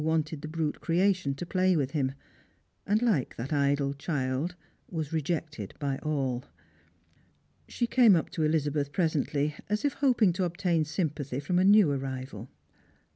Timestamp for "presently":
8.91-9.53